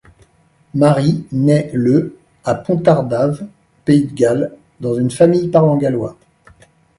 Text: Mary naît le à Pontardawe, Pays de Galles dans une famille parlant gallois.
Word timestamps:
Mary 0.73 1.27
naît 1.31 1.69
le 1.75 2.17
à 2.43 2.55
Pontardawe, 2.55 3.47
Pays 3.85 4.07
de 4.07 4.13
Galles 4.15 4.51
dans 4.79 4.95
une 4.95 5.11
famille 5.11 5.49
parlant 5.49 5.77
gallois. 5.77 6.17